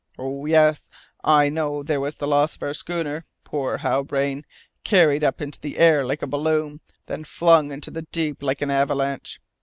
Oh, 0.17 0.47
yes, 0.47 0.89
I 1.23 1.49
know, 1.49 1.83
there 1.83 1.99
was 2.01 2.15
the 2.15 2.27
loss 2.27 2.55
of 2.55 2.63
our 2.63 2.73
schooner! 2.73 3.23
Poor 3.43 3.77
Halbrane, 3.77 4.45
carried 4.83 5.23
up 5.23 5.41
into 5.41 5.59
the 5.61 5.77
air 5.77 6.03
like 6.03 6.23
a 6.23 6.25
balloon, 6.25 6.81
then 7.05 7.23
flung 7.23 7.71
into 7.71 7.91
the 7.91 8.01
deep 8.01 8.41
like 8.41 8.63
an 8.63 8.71
avalanche! 8.71 9.39